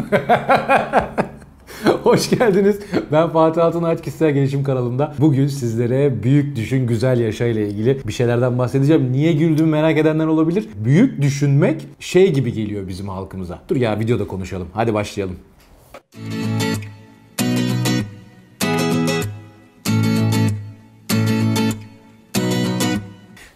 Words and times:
Hoş 2.02 2.30
geldiniz. 2.30 2.78
Ben 3.12 3.28
Fatih 3.28 3.64
Altınaç 3.64 4.02
Kişisel 4.02 4.30
Gelişim 4.30 4.64
kanalında. 4.64 5.14
Bugün 5.18 5.46
sizlere 5.46 6.22
büyük 6.22 6.56
düşün, 6.56 6.86
güzel 6.86 7.20
yaşa 7.20 7.46
ile 7.46 7.68
ilgili 7.68 7.98
bir 8.06 8.12
şeylerden 8.12 8.58
bahsedeceğim. 8.58 9.12
Niye 9.12 9.32
güldüğümü 9.32 9.70
merak 9.70 9.98
edenler 9.98 10.26
olabilir. 10.26 10.68
Büyük 10.84 11.22
düşünmek 11.22 11.86
şey 12.00 12.32
gibi 12.32 12.52
geliyor 12.52 12.88
bizim 12.88 13.08
halkımıza. 13.08 13.58
Dur 13.68 13.76
ya 13.76 14.00
videoda 14.00 14.26
konuşalım. 14.26 14.68
Hadi 14.72 14.94
başlayalım. 14.94 15.36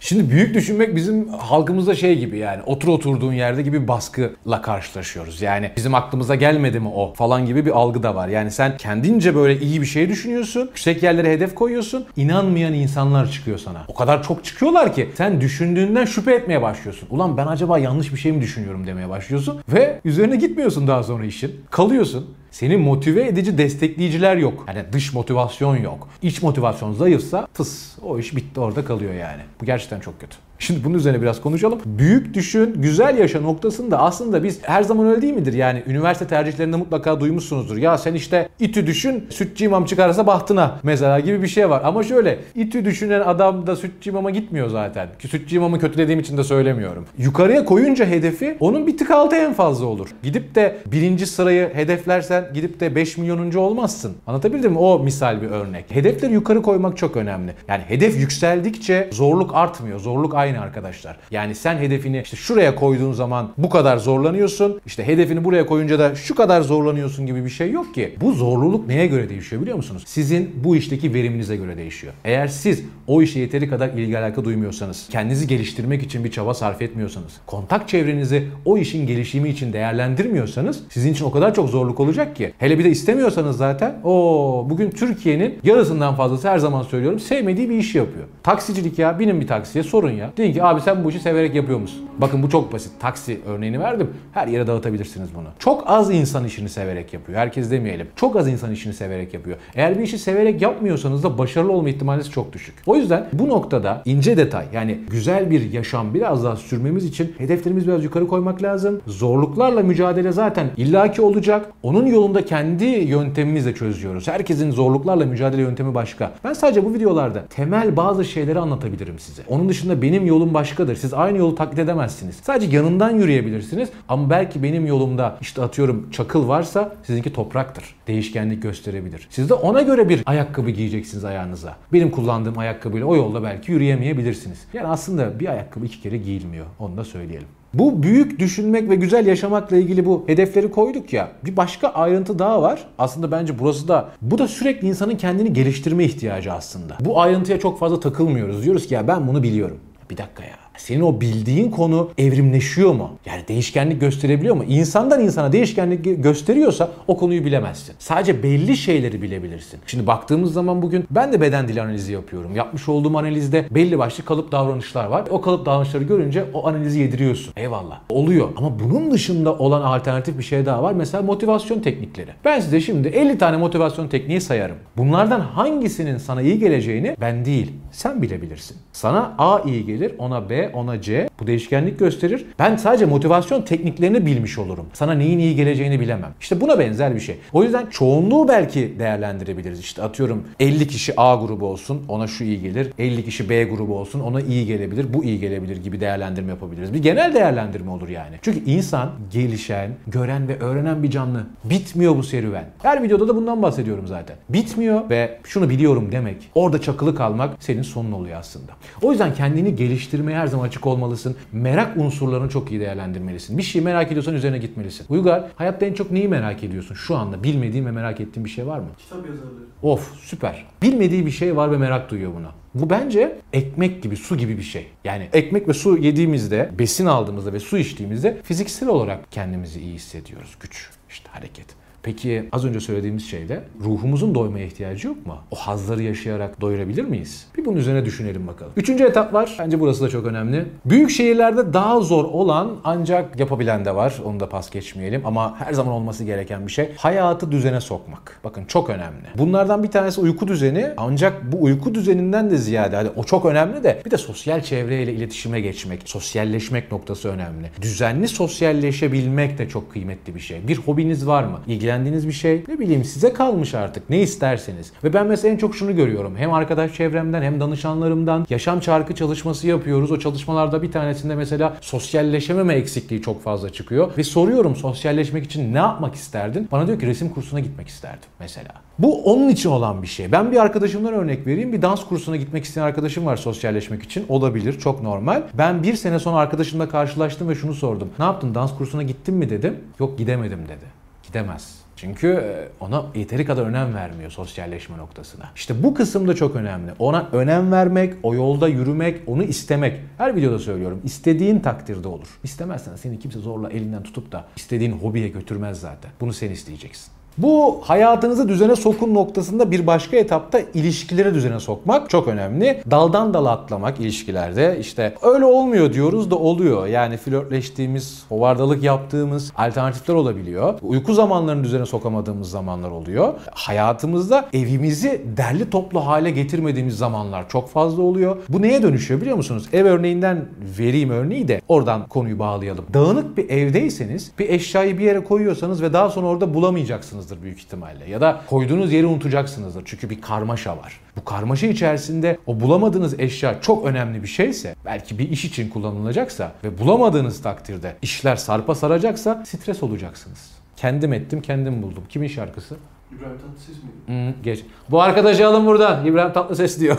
Şimdi 0.05 0.30
büyük 0.30 0.55
düşünmek 0.55 0.96
bizim 0.96 1.29
halkımızda 1.29 1.95
şey 1.95 2.18
gibi 2.18 2.39
yani 2.39 2.62
otur 2.62 2.89
oturduğun 2.89 3.32
yerde 3.32 3.62
gibi 3.62 3.89
baskıyla 3.89 4.62
karşılaşıyoruz. 4.62 5.43
Yani 5.43 5.71
bizim 5.77 5.95
aklımıza 5.95 6.34
gelmedi 6.34 6.80
mi 6.80 6.89
o 6.89 7.14
falan 7.14 7.46
gibi 7.46 7.66
bir 7.66 7.71
algı 7.71 8.03
da 8.03 8.14
var. 8.14 8.29
Yani 8.29 8.50
sen 8.50 8.76
kendince 8.76 9.35
böyle 9.35 9.61
iyi 9.61 9.81
bir 9.81 9.86
şey 9.86 10.09
düşünüyorsun. 10.09 10.61
Yüksek 10.61 11.03
yerlere 11.03 11.32
hedef 11.32 11.54
koyuyorsun. 11.54 12.07
inanmayan 12.17 12.72
insanlar 12.75 13.31
çıkıyor 13.31 13.59
sana. 13.59 13.85
O 13.89 13.95
kadar 13.95 14.22
çok 14.22 14.45
çıkıyorlar 14.45 14.95
ki 14.95 15.11
sen 15.14 15.40
düşündüğünden 15.40 16.04
şüphe 16.04 16.34
etmeye 16.34 16.62
başlıyorsun. 16.62 17.09
Ulan 17.11 17.36
ben 17.36 17.46
acaba 17.46 17.79
yanlış 17.79 18.12
bir 18.12 18.18
şey 18.18 18.32
mi 18.32 18.40
düşünüyorum 18.40 18.86
demeye 18.86 19.09
başlıyorsun. 19.09 19.61
Ve 19.68 20.00
üzerine 20.04 20.36
gitmiyorsun 20.36 20.89
daha 20.89 21.03
sonra 21.03 21.25
işin. 21.25 21.61
Kalıyorsun. 21.71 22.34
Seni 22.54 22.76
motive 22.76 23.26
edici 23.26 23.58
destekleyiciler 23.58 24.36
yok. 24.36 24.64
Yani 24.68 24.85
dış 24.93 25.12
motivasyon 25.12 25.76
yok. 25.76 26.08
İç 26.22 26.43
motivasyon 26.43 26.93
zayıfsa 26.93 27.46
tıs 27.54 27.99
o 28.03 28.18
iş 28.18 28.36
bitti 28.36 28.61
orada 28.61 28.85
kalıyor 28.85 29.14
yani. 29.14 29.43
Bu 29.61 29.64
gerçekten 29.64 30.00
çok 30.00 30.21
kötü. 30.21 30.36
Şimdi 30.58 30.85
bunun 30.85 30.94
üzerine 30.94 31.22
biraz 31.22 31.40
konuşalım. 31.40 31.79
Büyük 31.86 32.34
düşün, 32.34 32.75
güzel 32.77 33.19
yaşa 33.19 33.41
noktasında 33.41 33.98
aslında 33.98 34.45
biz 34.45 34.58
her 34.62 34.83
zaman 34.83 35.06
öyle 35.06 35.22
değil 35.22 35.34
midir? 35.34 35.53
Yani 35.53 35.83
üniversite 35.86 36.27
tercihlerinde 36.27 36.77
mutlaka 36.77 37.20
duymuşsunuzdur. 37.20 37.77
Ya 37.77 37.98
sen 37.98 38.14
işte 38.14 38.48
İTÜ 38.61 38.86
düşün, 38.86 39.27
sütçü 39.31 39.64
imam 39.64 39.84
çıkarsa 39.84 40.27
bahtına 40.27 40.79
mesela 40.83 41.20
gibi 41.20 41.42
bir 41.42 41.48
şey 41.48 41.70
var. 41.70 41.83
Ama 41.84 42.03
şöyle 42.03 42.39
İTÜ 42.55 42.84
düşünen 42.84 43.20
adam 43.20 43.67
da 43.67 43.77
sütçü 43.77 44.11
imama 44.11 44.31
gitmiyor 44.31 44.69
zaten. 44.69 45.09
Ki 45.19 45.29
sütçü 45.29 45.56
imamı 45.56 45.79
kötülediğim 45.79 46.20
için 46.20 46.37
de 46.37 46.45
söylemiyorum. 46.45 47.07
Yukarıya 47.19 47.64
koyunca 47.64 48.07
hedefi 48.07 48.57
onun 48.61 48.86
bir 48.86 48.98
tık 48.98 49.11
altı 49.11 49.36
en 49.36 49.53
fazla 49.53 49.86
olur. 49.86 50.09
Gidip 50.23 50.55
de 50.55 50.77
birinci 50.86 51.27
sırayı 51.27 51.70
hedeflersen 51.75 52.45
gidip 52.55 52.81
de 52.81 52.95
5 52.95 53.19
milyonuncu 53.19 53.61
olmazsın. 53.61 54.12
Anlatabildim 54.27 54.73
mi? 54.73 54.79
O 54.79 54.98
misal 54.98 55.42
bir 55.42 55.47
örnek. 55.51 55.84
Hedefleri 55.89 56.33
yukarı 56.33 56.62
koymak 56.62 56.97
çok 56.97 57.17
önemli. 57.17 57.53
Yani 57.69 57.83
hedef 57.89 58.20
yükseldikçe 58.20 59.09
zorluk 59.12 59.55
artmıyor. 59.55 59.98
Zorluk 60.01 60.34
aynı 60.45 60.61
arkadaşlar. 60.61 61.17
Yani 61.31 61.55
sen 61.55 61.77
hedefini 61.77 62.20
işte 62.25 62.37
şuraya 62.37 62.75
koyduğun 62.75 63.12
zaman 63.12 63.50
bu 63.59 63.69
kadar 63.69 63.97
zorlanıyorsun. 63.97 64.81
İşte 64.86 65.06
hedefini 65.06 65.45
buraya 65.45 65.67
koyunca 65.67 65.98
da 65.98 66.14
şu 66.14 66.34
kadar 66.34 66.62
zorlanıyorsun 66.62 67.27
gibi 67.27 67.45
bir 67.45 67.51
şey 67.51 67.70
yok 67.70 67.95
ki. 67.95 68.14
Bu 68.20 68.33
zorluluk 68.33 68.89
neye 68.89 69.06
göre 69.06 69.28
değişiyor 69.28 69.62
biliyor 69.62 69.77
musunuz? 69.77 70.03
Sizin 70.06 70.51
bu 70.64 70.77
işteki 70.77 71.14
veriminize 71.14 71.56
göre 71.56 71.77
değişiyor. 71.77 72.12
Eğer 72.25 72.48
siz 72.48 72.83
o 73.06 73.23
işe 73.23 73.41
yeteri 73.41 73.69
kadar 73.69 73.89
ilgi 73.89 74.19
alaka 74.19 74.45
duymuyorsanız, 74.45 75.09
kendinizi 75.11 75.47
geliştirmek 75.47 76.03
için 76.03 76.25
bir 76.25 76.31
çaba 76.31 76.55
sarf 76.55 76.83
etmiyorsanız, 76.83 77.33
kontak 77.47 77.89
çevrenizi 77.89 78.48
o 78.64 78.79
işin 78.79 79.06
gelişimi 79.06 79.48
için 79.48 79.73
değerlendirmiyorsanız 79.73 80.81
sizin 80.91 81.12
için 81.12 81.25
o 81.25 81.31
kadar 81.31 81.55
çok 81.55 81.69
zorluk 81.69 82.01
olacak 82.01 82.36
ki. 82.36 82.53
Hele 82.58 82.79
bir 82.79 82.84
de 82.84 82.91
istemiyorsanız 82.91 83.56
zaten 83.56 83.95
o 84.05 84.67
bugün 84.70 84.91
Türkiye'nin 84.91 85.58
yarısından 85.64 86.14
fazlası 86.14 86.48
her 86.48 86.58
zaman 86.58 86.83
söylüyorum 86.83 87.20
sevmediği 87.20 87.70
bir 87.70 87.79
işi 87.79 87.98
yapıyor. 87.98 88.25
Taksicilik 88.42 88.98
ya 88.98 89.19
binin 89.19 89.41
bir 89.41 89.47
taksiye 89.47 89.84
sorun 89.84 90.11
ya. 90.11 90.31
Deyin 90.37 90.53
ki 90.53 90.63
abi 90.63 90.81
sen 90.81 91.05
bu 91.05 91.11
işi 91.11 91.21
severek 91.21 91.55
yapıyor 91.55 91.79
musun? 91.79 92.05
Bakın 92.19 92.43
bu 92.43 92.49
çok 92.51 92.73
basit. 92.73 92.93
Taksi 93.01 93.41
örneğini 93.47 93.81
verdim. 93.81 94.11
Her 94.33 94.47
yere 94.47 94.67
dağıtabilirsiniz 94.67 95.29
bunu. 95.35 95.47
Çok 95.59 95.85
az 95.87 96.11
insan 96.11 96.45
işini 96.45 96.69
severek 96.69 97.13
yapıyor. 97.15 97.39
Herkes 97.39 97.71
demeyelim. 97.71 98.07
Çok 98.17 98.37
az 98.37 98.49
insan 98.49 98.73
işini 98.73 98.95
severek 98.95 99.35
yapıyor. 99.35 99.57
Eğer 99.75 99.99
bir 99.99 100.03
işi 100.03 100.19
severek 100.19 100.63
yapmıyorsanız 100.63 101.23
da 101.23 101.39
başarılı 101.39 101.73
olma 101.73 101.89
ihtimaliniz 101.89 102.31
çok 102.31 102.53
düşük. 102.53 102.75
O 102.87 102.97
yüzden 102.97 103.27
bu 103.33 103.49
noktada 103.49 104.03
ince 104.05 104.36
detay 104.36 104.64
yani 104.73 104.98
güzel 105.11 105.51
bir 105.51 105.73
yaşam 105.73 106.14
biraz 106.14 106.45
daha 106.45 106.57
sürmemiz 106.57 107.05
için 107.05 107.35
hedeflerimizi 107.39 107.87
biraz 107.87 108.05
yukarı 108.05 108.27
koymak 108.27 108.63
lazım. 108.63 109.01
Zorluklarla 109.07 109.83
mücadele 109.83 110.33
zaten 110.33 110.67
illaki 110.77 111.23
olacak. 111.23 111.67
Onun 111.83 112.07
yolunda 112.07 112.45
kendi 112.45 112.85
yöntemimizle 112.85 113.75
çözüyoruz. 113.75 114.29
Herkesin 114.29 114.70
zorluklarla 114.70 115.27
mücadele 115.27 115.63
yöntemi 115.63 115.95
başka. 115.95 116.33
Ben 116.45 116.53
sadece 116.53 116.85
bu 116.85 116.95
videolarda 116.95 117.47
temel 117.47 117.97
bazı 117.97 118.25
şeyleri 118.25 118.58
anlatabilirim 118.58 119.19
size. 119.19 119.42
Onun 119.48 119.69
dışında 119.69 120.03
benim 120.03 120.23
yolum 120.27 120.55
başkadır. 120.55 120.96
Siz 120.96 121.14
aynı 121.14 121.39
yolu 121.39 121.55
taklit 121.55 121.79
edemezsiniz. 121.79 122.36
Sadece 122.36 122.77
yanından 122.77 123.11
yürüyebilirsiniz 123.11 123.89
ama 124.08 124.30
belki 124.30 124.62
benim 124.62 124.86
yolumda 124.86 125.39
işte 125.40 125.62
atıyorum 125.62 126.11
çakıl 126.11 126.48
varsa 126.48 126.96
sizinki 127.02 127.33
topraktır. 127.33 127.85
Değişkenlik 128.06 128.62
gösterebilir. 128.62 129.28
Siz 129.30 129.48
de 129.48 129.54
ona 129.54 129.82
göre 129.82 130.08
bir 130.08 130.22
ayakkabı 130.26 130.70
giyeceksiniz 130.70 131.24
ayağınıza. 131.24 131.76
Benim 131.92 132.10
kullandığım 132.10 132.58
ayakkabıyla 132.58 133.06
o 133.06 133.16
yolda 133.16 133.42
belki 133.42 133.72
yürüyemeyebilirsiniz. 133.72 134.58
Yani 134.72 134.86
aslında 134.86 135.40
bir 135.40 135.48
ayakkabı 135.48 135.86
iki 135.86 136.00
kere 136.00 136.16
giyilmiyor. 136.16 136.66
Onu 136.78 136.96
da 136.96 137.04
söyleyelim. 137.04 137.48
Bu 137.74 138.02
büyük 138.02 138.38
düşünmek 138.38 138.90
ve 138.90 138.94
güzel 138.94 139.26
yaşamakla 139.26 139.76
ilgili 139.76 140.06
bu 140.06 140.24
hedefleri 140.26 140.70
koyduk 140.70 141.12
ya. 141.12 141.28
Bir 141.44 141.56
başka 141.56 141.88
ayrıntı 141.88 142.38
daha 142.38 142.62
var. 142.62 142.86
Aslında 142.98 143.30
bence 143.30 143.58
burası 143.58 143.88
da 143.88 144.08
bu 144.22 144.38
da 144.38 144.48
sürekli 144.48 144.88
insanın 144.88 145.16
kendini 145.16 145.52
geliştirme 145.52 146.04
ihtiyacı 146.04 146.52
aslında. 146.52 146.96
Bu 147.00 147.20
ayrıntıya 147.20 147.60
çok 147.60 147.78
fazla 147.78 148.00
takılmıyoruz. 148.00 148.64
Diyoruz 148.64 148.86
ki 148.86 148.94
ya 148.94 149.08
ben 149.08 149.28
bunu 149.28 149.42
biliyorum. 149.42 149.76
Bir 150.14 150.19
dakika 150.19 150.44
ya. 150.44 150.63
Senin 150.76 151.00
o 151.00 151.20
bildiğin 151.20 151.70
konu 151.70 152.10
evrimleşiyor 152.18 152.92
mu? 152.92 153.10
Yani 153.26 153.48
değişkenlik 153.48 154.00
gösterebiliyor 154.00 154.56
mu? 154.56 154.64
İnsandan 154.64 155.20
insana 155.20 155.52
değişkenlik 155.52 156.22
gösteriyorsa 156.22 156.90
o 157.08 157.16
konuyu 157.16 157.44
bilemezsin. 157.44 157.94
Sadece 157.98 158.42
belli 158.42 158.76
şeyleri 158.76 159.22
bilebilirsin. 159.22 159.80
Şimdi 159.86 160.06
baktığımız 160.06 160.52
zaman 160.52 160.82
bugün 160.82 161.04
ben 161.10 161.32
de 161.32 161.40
beden 161.40 161.68
dili 161.68 161.82
analizi 161.82 162.12
yapıyorum. 162.12 162.56
Yapmış 162.56 162.88
olduğum 162.88 163.18
analizde 163.18 163.66
belli 163.70 163.98
başlı 163.98 164.24
kalıp 164.24 164.52
davranışlar 164.52 165.04
var. 165.04 165.24
O 165.30 165.40
kalıp 165.40 165.66
davranışları 165.66 166.04
görünce 166.04 166.44
o 166.54 166.68
analizi 166.68 166.98
yediriyorsun. 166.98 167.52
Eyvallah. 167.56 168.00
Oluyor. 168.08 168.48
Ama 168.56 168.78
bunun 168.80 169.10
dışında 169.10 169.54
olan 169.58 169.82
alternatif 169.82 170.38
bir 170.38 170.42
şey 170.42 170.66
daha 170.66 170.82
var. 170.82 170.92
Mesela 170.92 171.22
motivasyon 171.22 171.80
teknikleri. 171.80 172.30
Ben 172.44 172.60
size 172.60 172.80
şimdi 172.80 173.08
50 173.08 173.38
tane 173.38 173.56
motivasyon 173.56 174.08
tekniği 174.08 174.40
sayarım. 174.40 174.76
Bunlardan 174.96 175.40
hangisinin 175.40 176.18
sana 176.18 176.42
iyi 176.42 176.58
geleceğini 176.58 177.16
ben 177.20 177.44
değil, 177.44 177.72
sen 177.92 178.22
bilebilirsin. 178.22 178.76
Sana 178.92 179.34
A 179.38 179.60
iyi 179.60 179.86
gelir, 179.86 180.12
ona 180.18 180.50
B, 180.50 180.63
ona 180.72 180.98
C. 181.02 181.28
Bu 181.40 181.46
değişkenlik 181.46 181.98
gösterir. 181.98 182.46
Ben 182.58 182.76
sadece 182.76 183.06
motivasyon 183.06 183.62
tekniklerini 183.62 184.26
bilmiş 184.26 184.58
olurum. 184.58 184.86
Sana 184.92 185.12
neyin 185.12 185.38
iyi 185.38 185.56
geleceğini 185.56 186.00
bilemem. 186.00 186.30
İşte 186.40 186.60
buna 186.60 186.78
benzer 186.78 187.14
bir 187.14 187.20
şey. 187.20 187.36
O 187.52 187.62
yüzden 187.62 187.86
çoğunluğu 187.86 188.48
belki 188.48 188.94
değerlendirebiliriz. 188.98 189.80
İşte 189.80 190.02
atıyorum 190.02 190.44
50 190.60 190.86
kişi 190.88 191.20
A 191.20 191.34
grubu 191.34 191.66
olsun 191.66 192.02
ona 192.08 192.26
şu 192.26 192.44
iyi 192.44 192.60
gelir. 192.60 192.92
50 192.98 193.24
kişi 193.24 193.48
B 193.48 193.64
grubu 193.64 193.98
olsun 193.98 194.20
ona 194.20 194.40
iyi 194.40 194.66
gelebilir. 194.66 195.06
Bu 195.14 195.24
iyi 195.24 195.40
gelebilir 195.40 195.76
gibi 195.76 196.00
değerlendirme 196.00 196.50
yapabiliriz. 196.50 196.94
Bir 196.94 197.02
genel 197.02 197.34
değerlendirme 197.34 197.90
olur 197.90 198.08
yani. 198.08 198.36
Çünkü 198.42 198.64
insan 198.64 199.10
gelişen, 199.32 199.90
gören 200.06 200.48
ve 200.48 200.58
öğrenen 200.58 201.02
bir 201.02 201.10
canlı. 201.10 201.46
Bitmiyor 201.64 202.16
bu 202.16 202.22
serüven. 202.22 202.64
Her 202.82 203.02
videoda 203.02 203.28
da 203.28 203.36
bundan 203.36 203.62
bahsediyorum 203.62 204.06
zaten. 204.06 204.36
Bitmiyor 204.48 205.10
ve 205.10 205.38
şunu 205.44 205.70
biliyorum 205.70 206.08
demek. 206.12 206.50
Orada 206.54 206.80
çakılı 206.80 207.14
kalmak 207.14 207.50
senin 207.60 207.82
sonun 207.82 208.12
oluyor 208.12 208.38
aslında. 208.38 208.72
O 209.02 209.10
yüzden 209.10 209.34
kendini 209.34 209.76
geliştirmeye 209.76 210.38
her 210.38 210.46
zaman 210.46 210.64
açık 210.64 210.86
olmalısın. 210.86 211.33
Merak 211.52 211.96
unsurlarını 211.96 212.48
çok 212.48 212.70
iyi 212.70 212.80
değerlendirmelisin. 212.80 213.58
Bir 213.58 213.62
şeyi 213.62 213.84
merak 213.84 214.08
ediyorsan 214.10 214.34
üzerine 214.34 214.58
gitmelisin. 214.58 215.06
Uygar, 215.08 215.44
hayatta 215.56 215.86
en 215.86 215.94
çok 215.94 216.10
neyi 216.10 216.28
merak 216.28 216.64
ediyorsun 216.64 216.94
şu 216.94 217.16
anda? 217.16 217.42
Bilmediğin 217.42 217.86
ve 217.86 217.90
merak 217.90 218.20
ettiğin 218.20 218.44
bir 218.44 218.50
şey 218.50 218.66
var 218.66 218.78
mı? 218.78 218.88
Kitap 218.98 219.18
yazarları. 219.28 219.64
Of 219.82 220.14
süper. 220.20 220.64
Bilmediği 220.82 221.26
bir 221.26 221.30
şey 221.30 221.56
var 221.56 221.72
ve 221.72 221.76
merak 221.76 222.10
duyuyor 222.10 222.34
buna. 222.34 222.50
Bu 222.74 222.90
bence 222.90 223.38
ekmek 223.52 224.02
gibi, 224.02 224.16
su 224.16 224.36
gibi 224.36 224.58
bir 224.58 224.62
şey. 224.62 224.86
Yani 225.04 225.28
ekmek 225.32 225.68
ve 225.68 225.74
su 225.74 225.96
yediğimizde, 225.98 226.70
besin 226.78 227.06
aldığımızda 227.06 227.52
ve 227.52 227.60
su 227.60 227.78
içtiğimizde 227.78 228.40
fiziksel 228.42 228.88
olarak 228.88 229.32
kendimizi 229.32 229.80
iyi 229.80 229.94
hissediyoruz. 229.94 230.56
Güç, 230.60 230.90
işte 231.10 231.28
hareket. 231.30 231.66
Peki 232.04 232.49
az 232.52 232.64
önce 232.64 232.81
söylediğimiz 232.81 233.26
şeyde 233.26 233.64
ruhumuzun 233.84 234.34
doymaya 234.34 234.67
ihtiyacı 234.67 235.08
yok 235.08 235.26
mu? 235.26 235.37
O 235.50 235.56
hazları 235.56 236.02
yaşayarak 236.02 236.61
doyurabilir 236.61 237.05
miyiz? 237.05 237.46
Bir 237.56 237.64
bunun 237.64 237.76
üzerine 237.76 238.05
düşünelim 238.05 238.46
bakalım. 238.46 238.73
Üçüncü 238.76 239.05
etap 239.05 239.32
var. 239.32 239.56
Bence 239.58 239.81
burası 239.81 240.05
da 240.05 240.08
çok 240.08 240.26
önemli. 240.26 240.64
Büyük 240.84 241.11
şehirlerde 241.11 241.73
daha 241.73 242.00
zor 242.00 242.25
olan 242.25 242.76
ancak 242.84 243.40
yapabilen 243.40 243.84
de 243.84 243.94
var. 243.94 244.14
Onu 244.25 244.40
da 244.40 244.49
pas 244.49 244.70
geçmeyelim. 244.70 245.23
Ama 245.25 245.61
her 245.61 245.73
zaman 245.73 245.93
olması 245.93 246.25
gereken 246.25 246.67
bir 246.67 246.73
şey. 246.73 246.90
Hayatı 246.96 247.52
düzene 247.52 247.81
sokmak. 247.81 248.40
Bakın 248.44 248.64
çok 248.64 248.90
önemli. 248.90 249.26
Bunlardan 249.38 249.82
bir 249.82 249.90
tanesi 249.90 250.20
uyku 250.20 250.49
düzeni. 250.49 250.90
Ancak 250.96 251.52
bu 251.52 251.62
uyku 251.62 251.94
düzeninden 251.94 252.50
de 252.50 252.56
ziyade 252.56 252.96
hadi 252.96 253.11
o 253.17 253.25
çok 253.25 253.44
önemli 253.44 253.84
de 253.84 254.02
bir 254.06 254.11
de 254.11 254.17
sosyal 254.17 254.62
çevreyle 254.62 255.12
iletişime 255.12 255.61
geçmek, 255.61 256.00
sosyalleşmek 256.05 256.93
noktası 256.93 257.28
önemli. 257.28 257.70
Düzenli 257.82 258.28
sosyalleşebilmek 258.28 259.58
de 259.58 259.69
çok 259.69 259.93
kıymetli 259.93 260.34
bir 260.34 260.40
şey. 260.40 260.69
Bir 260.69 260.76
hobiniz 260.76 261.26
var 261.26 261.44
mı? 261.44 261.61
İlgilen 261.67 261.94
beğendiğiniz 261.94 262.29
bir 262.29 262.32
şey. 262.32 262.64
Ne 262.69 262.79
bileyim 262.79 263.05
size 263.05 263.32
kalmış 263.32 263.75
artık. 263.75 264.11
Ne 264.11 264.20
isterseniz. 264.20 264.93
Ve 265.05 265.12
ben 265.12 265.26
mesela 265.26 265.55
en 265.55 265.58
çok 265.58 265.75
şunu 265.75 265.96
görüyorum. 265.96 266.37
Hem 266.37 266.52
arkadaş 266.52 266.94
çevremden 266.94 267.43
hem 267.43 267.61
danışanlarımdan 267.61 268.46
yaşam 268.50 268.81
çarkı 268.81 269.14
çalışması 269.14 269.67
yapıyoruz. 269.67 270.12
O 270.12 270.19
çalışmalarda 270.19 270.82
bir 270.82 270.93
tanesinde 270.93 271.35
mesela 271.35 271.76
sosyalleşememe 271.81 272.75
eksikliği 272.75 273.23
çok 273.23 273.43
fazla 273.43 273.70
çıkıyor. 273.70 274.11
Ve 274.19 274.25
soruyorum 274.25 274.76
sosyalleşmek 274.76 275.44
için 275.44 275.75
ne 275.75 275.79
yapmak 275.79 276.14
isterdin? 276.14 276.69
Bana 276.73 276.87
diyor 276.87 277.00
ki 277.00 277.06
resim 277.06 277.29
kursuna 277.29 277.61
gitmek 277.61 277.88
isterdim 277.88 278.29
mesela. 278.40 278.73
Bu 278.99 279.25
onun 279.25 279.49
için 279.49 279.70
olan 279.70 280.02
bir 280.02 280.06
şey. 280.06 280.32
Ben 280.32 280.52
bir 280.52 280.56
arkadaşımdan 280.56 281.12
örnek 281.12 281.47
vereyim. 281.47 281.73
Bir 281.73 281.82
dans 281.82 282.05
kursuna 282.05 282.37
gitmek 282.37 282.64
isteyen 282.64 282.85
arkadaşım 282.85 283.26
var 283.26 283.37
sosyalleşmek 283.37 284.02
için. 284.02 284.26
Olabilir. 284.29 284.79
Çok 284.79 285.02
normal. 285.02 285.43
Ben 285.55 285.82
bir 285.82 285.94
sene 285.94 286.19
sonra 286.19 286.37
arkadaşımla 286.37 286.88
karşılaştım 286.88 287.49
ve 287.49 287.55
şunu 287.55 287.75
sordum. 287.75 288.08
Ne 288.19 288.25
yaptın? 288.25 288.55
Dans 288.55 288.76
kursuna 288.79 289.02
gittin 289.02 289.35
mi 289.35 289.50
dedim. 289.50 289.76
Yok 290.00 290.19
gidemedim 290.19 290.62
dedi. 290.69 291.03
Gidemez. 291.26 291.85
Çünkü 291.97 292.29
e, 292.29 292.69
ona 292.81 293.05
yeteri 293.15 293.44
kadar 293.44 293.62
önem 293.62 293.94
vermiyor 293.94 294.31
sosyalleşme 294.31 294.99
noktasına. 294.99 295.44
İşte 295.56 295.82
bu 295.82 295.94
kısım 295.94 296.29
da 296.29 296.35
çok 296.35 296.56
önemli. 296.56 296.93
Ona 296.99 297.29
önem 297.32 297.73
vermek, 297.73 298.15
o 298.23 298.35
yolda 298.35 298.69
yürümek, 298.69 299.21
onu 299.26 299.43
istemek. 299.43 300.00
Her 300.19 300.37
videoda 300.37 300.59
söylüyorum. 300.59 301.00
İstediğin 301.05 301.61
takdirde 301.61 302.09
olur. 302.09 302.38
İstemezsen 302.44 302.97
seni 302.97 303.19
kimse 303.19 303.38
zorla 303.38 303.71
elinden 303.71 304.03
tutup 304.03 304.32
da 304.32 304.44
istediğin 304.56 304.93
hobiye 304.93 305.29
götürmez 305.29 305.81
zaten. 305.81 306.11
Bunu 306.21 306.32
sen 306.32 306.50
isteyeceksin. 306.50 307.12
Bu 307.38 307.81
hayatınızı 307.82 308.48
düzene 308.48 308.76
sokun 308.76 309.14
noktasında 309.14 309.70
bir 309.70 309.86
başka 309.86 310.16
etapta 310.16 310.60
ilişkileri 310.75 311.34
düzene 311.34 311.60
sokmak 311.60 312.10
çok 312.10 312.28
önemli. 312.28 312.82
Daldan 312.90 313.34
dala 313.34 313.50
atlamak 313.50 314.00
ilişkilerde 314.00 314.76
işte 314.81 315.14
öyle 315.22 315.44
olmuyor 315.44 315.92
diyoruz 315.92 316.31
da 316.31 316.36
oluyor. 316.36 316.86
Yani 316.86 317.16
flörtleştiğimiz, 317.16 318.25
hovardalık 318.28 318.82
yaptığımız 318.82 319.52
alternatifler 319.56 320.14
olabiliyor. 320.14 320.75
Uyku 320.82 321.14
zamanlarını 321.14 321.64
düzene 321.64 321.86
sokamadığımız 321.86 322.50
zamanlar 322.50 322.90
oluyor. 322.90 323.34
Hayatımızda 323.52 324.48
evimizi 324.52 325.22
derli 325.37 325.70
toplu 325.70 326.06
hale 326.06 326.30
getirmediğimiz 326.30 326.98
zamanlar 326.98 327.48
çok 327.48 327.69
fazla 327.69 328.02
oluyor. 328.02 328.37
Bu 328.48 328.62
neye 328.62 328.82
dönüşüyor 328.82 329.20
biliyor 329.20 329.37
musunuz? 329.37 329.69
Ev 329.72 329.84
örneğinden 329.84 330.44
vereyim 330.78 331.10
örneği 331.10 331.48
de 331.48 331.60
oradan 331.69 332.06
konuyu 332.06 332.38
bağlayalım. 332.38 332.84
Dağınık 332.94 333.37
bir 333.37 333.50
evdeyseniz 333.50 334.32
bir 334.38 334.48
eşyayı 334.48 334.98
bir 334.98 335.04
yere 335.04 335.25
koyuyorsanız 335.25 335.82
ve 335.82 335.92
daha 335.92 336.10
sonra 336.10 336.26
orada 336.26 336.54
bulamayacaksınız 336.54 337.24
büyük 337.43 337.59
ihtimalle. 337.59 338.11
Ya 338.11 338.21
da 338.21 338.41
koyduğunuz 338.50 338.93
yeri 338.93 339.06
unutacaksınızdır. 339.06 339.82
Çünkü 339.85 340.11
bir 340.11 340.21
karmaşa 340.21 340.76
var. 340.76 341.00
Bu 341.17 341.25
karmaşa 341.25 341.67
içerisinde 341.67 342.38
o 342.47 342.61
bulamadığınız 342.61 343.21
eşya 343.21 343.61
çok 343.61 343.87
önemli 343.87 344.23
bir 344.23 344.29
şeyse, 344.29 344.75
belki 344.85 345.19
bir 345.19 345.31
iş 345.31 345.44
için 345.44 345.69
kullanılacaksa 345.69 346.53
ve 346.65 346.79
bulamadığınız 346.79 347.43
takdirde 347.43 347.97
işler 348.03 348.37
sarpa 348.37 348.75
saracaksa 348.75 349.43
stres 349.47 349.82
olacaksınız. 349.82 350.50
Kendim 350.76 351.12
ettim, 351.12 351.43
kendim 351.43 351.82
buldum. 351.82 352.03
Kimin 352.09 352.29
şarkısı? 352.29 352.76
İbrahim 353.19 353.38
Tatlıses 353.38 353.76
miydi? 353.82 354.35
Hmm, 354.35 354.43
geç. 354.43 354.65
Bu 354.91 355.03
arkadaşı 355.03 355.47
alın 355.47 355.67
buradan. 355.67 356.06
İbrahim 356.06 356.32
Tatlıses 356.32 356.81
diyor. 356.81 356.97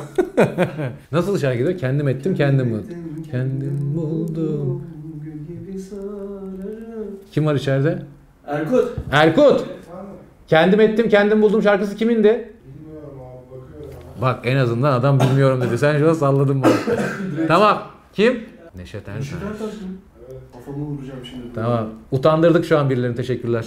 Nasıl 1.12 1.40
şarkı 1.40 1.60
diyor? 1.60 1.78
Kendim 1.78 2.08
ettim, 2.08 2.36
kendim 2.36 2.72
buldum. 2.72 3.24
Kendim 3.32 3.96
buldum. 3.96 4.84
Kim 7.32 7.46
var 7.46 7.56
içeride? 7.56 8.00
Erkut. 8.48 8.94
Erkut. 9.12 9.66
Kendim 10.48 10.80
ettim, 10.80 11.10
kendim 11.10 11.42
buldum 11.42 11.64
şarkısı 11.64 11.96
kimindi? 11.96 12.54
Bilmiyorum 12.66 13.20
abi 13.22 13.62
bakıyorum. 13.62 13.94
Bak 14.22 14.40
en 14.44 14.56
azından 14.58 14.92
adam 14.92 15.20
bilmiyorum 15.20 15.62
dedi. 15.62 15.78
Sen 15.78 15.98
şuna 16.00 16.16
salladın 16.16 16.64
bana. 16.64 16.74
tamam. 17.48 17.82
Kim? 18.14 18.44
Neşet 18.76 19.08
Ertaş. 19.08 19.20
Neşet 19.20 19.44
Ertaş 19.44 19.62
mı? 19.82 19.88
Kafamı 20.54 20.86
vuracağım 20.86 21.26
şimdi. 21.26 21.44
Tamam. 21.56 21.90
Utandırdık 22.12 22.66
şu 22.66 22.78
an 22.78 22.90
birilerini. 22.90 23.16
Teşekkürler. 23.16 23.66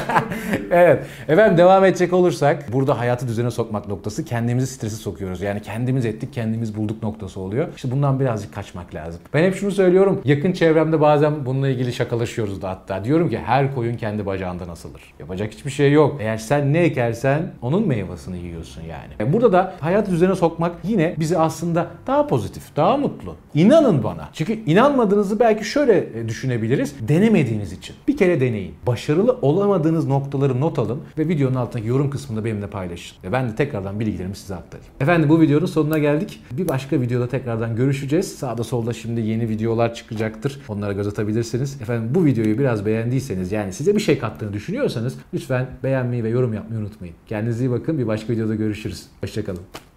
evet. 0.70 1.06
Efendim 1.28 1.58
devam 1.58 1.84
edecek 1.84 2.12
olursak 2.12 2.72
burada 2.72 2.98
hayatı 2.98 3.28
düzene 3.28 3.50
sokmak 3.50 3.88
noktası 3.88 4.24
kendimizi 4.24 4.66
stresi 4.66 4.96
sokuyoruz. 4.96 5.40
Yani 5.40 5.62
kendimiz 5.62 6.06
ettik 6.06 6.32
kendimiz 6.32 6.76
bulduk 6.76 7.02
noktası 7.02 7.40
oluyor. 7.40 7.68
İşte 7.76 7.90
bundan 7.90 8.20
birazcık 8.20 8.54
kaçmak 8.54 8.94
lazım. 8.94 9.20
Ben 9.34 9.44
hep 9.44 9.54
şunu 9.54 9.70
söylüyorum. 9.70 10.20
Yakın 10.24 10.52
çevremde 10.52 11.00
bazen 11.00 11.46
bununla 11.46 11.68
ilgili 11.68 11.92
şakalaşıyoruz 11.92 12.62
da 12.62 12.70
hatta. 12.70 13.04
Diyorum 13.04 13.30
ki 13.30 13.38
her 13.38 13.74
koyun 13.74 13.96
kendi 13.96 14.26
bacağından 14.26 14.68
asılır. 14.68 15.02
Yapacak 15.18 15.52
hiçbir 15.52 15.70
şey 15.70 15.92
yok. 15.92 16.16
Eğer 16.20 16.36
sen 16.36 16.72
ne 16.72 16.78
ekersen 16.78 17.52
onun 17.62 17.88
meyvasını 17.88 18.36
yiyorsun 18.36 18.82
yani. 18.82 19.32
Burada 19.32 19.52
da 19.52 19.74
hayatı 19.80 20.10
düzene 20.10 20.34
sokmak 20.34 20.72
yine 20.84 21.14
bizi 21.18 21.38
aslında 21.38 21.86
daha 22.06 22.26
pozitif, 22.26 22.76
daha 22.76 22.96
mutlu. 22.96 23.36
İnanın 23.54 24.02
bana. 24.02 24.28
Çünkü 24.32 24.52
inanmadığınızı 24.52 25.40
belki 25.40 25.64
şöyle 25.64 25.83
e, 25.92 26.28
düşünebiliriz. 26.28 26.94
Denemediğiniz 27.08 27.72
için. 27.72 27.96
Bir 28.08 28.16
kere 28.16 28.40
deneyin. 28.40 28.74
Başarılı 28.86 29.38
olamadığınız 29.42 30.06
noktaları 30.06 30.60
not 30.60 30.78
alın 30.78 31.00
ve 31.18 31.28
videonun 31.28 31.54
altındaki 31.54 31.88
yorum 31.88 32.10
kısmında 32.10 32.44
benimle 32.44 32.66
paylaşın. 32.66 33.16
Ve 33.24 33.32
ben 33.32 33.48
de 33.48 33.54
tekrardan 33.54 34.00
bilgilerimi 34.00 34.36
size 34.36 34.54
aktarayım. 34.54 34.92
Efendim 35.00 35.28
bu 35.28 35.40
videonun 35.40 35.66
sonuna 35.66 35.98
geldik. 35.98 36.40
Bir 36.52 36.68
başka 36.68 37.00
videoda 37.00 37.28
tekrardan 37.28 37.76
görüşeceğiz. 37.76 38.34
Sağda 38.38 38.64
solda 38.64 38.92
şimdi 38.92 39.20
yeni 39.20 39.48
videolar 39.48 39.94
çıkacaktır. 39.94 40.60
Onlara 40.68 40.92
göz 40.92 41.06
atabilirsiniz. 41.06 41.82
Efendim 41.82 42.10
bu 42.14 42.24
videoyu 42.24 42.58
biraz 42.58 42.86
beğendiyseniz 42.86 43.52
yani 43.52 43.72
size 43.72 43.94
bir 43.94 44.00
şey 44.00 44.18
kattığını 44.18 44.52
düşünüyorsanız 44.52 45.14
lütfen 45.34 45.66
beğenmeyi 45.82 46.24
ve 46.24 46.28
yorum 46.28 46.54
yapmayı 46.54 46.80
unutmayın. 46.80 47.14
Kendinize 47.26 47.64
iyi 47.64 47.70
bakın. 47.70 47.98
Bir 47.98 48.06
başka 48.06 48.32
videoda 48.32 48.54
görüşürüz. 48.54 49.06
Hoşçakalın. 49.20 49.93